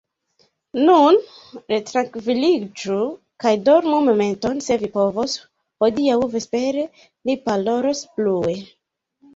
Nun 0.85 1.19
retrankviliĝu 1.73 2.97
kaj 3.45 3.51
dormu 3.69 4.01
momenton, 4.09 4.65
se 4.69 4.81
vi 4.87 4.93
povos, 4.97 5.37
hodiaŭ 5.85 6.19
vespere 6.35 6.89
ni 7.01 7.39
parolos 7.49 8.05
plue. 8.19 8.61